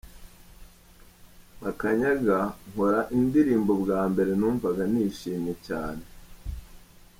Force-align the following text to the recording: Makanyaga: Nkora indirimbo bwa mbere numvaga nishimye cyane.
Makanyaga: 1.61 2.39
Nkora 2.69 3.01
indirimbo 3.17 3.71
bwa 3.81 4.01
mbere 4.11 4.31
numvaga 4.39 4.83
nishimye 4.91 5.53
cyane. 5.67 6.03